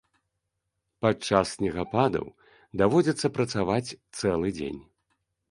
Падчас 1.05 1.51
снегападаў 1.57 2.25
даводзіцца 2.83 3.27
працаваць 3.37 3.93
цэлы 4.17 4.49
дзень. 4.59 4.81